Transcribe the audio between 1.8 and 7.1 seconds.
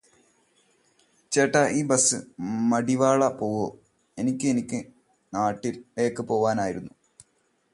Bus Madiwala പോവോ? എനിക്ക് എനിക്ക് നാട്ടിലേക്ക് പോവാൻ ആയിരുന്നു.